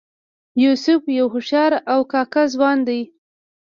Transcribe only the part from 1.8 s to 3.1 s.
او کاکه ځوان دی.